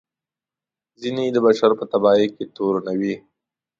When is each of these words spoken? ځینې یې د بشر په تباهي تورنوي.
ځینې 1.01 1.23
یې 1.27 1.33
د 1.35 1.37
بشر 1.45 1.71
په 1.79 1.85
تباهي 1.91 2.27
تورنوي. 2.55 3.15